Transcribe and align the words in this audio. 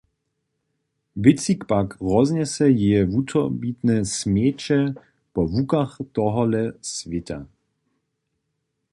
Wětřik 1.23 1.61
pak 1.71 1.87
roznjese 2.11 2.65
jeje 2.81 3.01
wutrobite 3.11 3.95
smjeće 4.17 4.79
po 5.33 5.41
łukach 5.53 5.93
tohole 6.15 6.61
swěta. 6.93 7.39